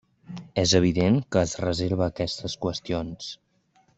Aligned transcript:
És 0.61 0.71
evident 0.79 1.19
que 1.35 1.43
es 1.49 1.53
reserva 1.65 2.07
aquestes 2.09 2.57
qüestions. 2.65 3.31